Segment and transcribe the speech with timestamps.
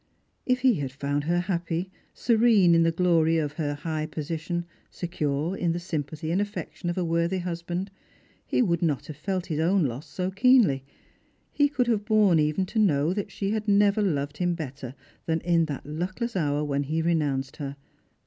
[0.47, 5.55] If he had found her happy, serene in the glory of her high position, secure
[5.55, 7.91] in the sympathy and affection of a worthy hus band,
[8.43, 10.83] he would not have felt his own loss so keenly;
[11.51, 14.95] he could have borne even to know that she had never loved him better
[15.27, 17.75] tlnin in that luckless hour when he renounced her.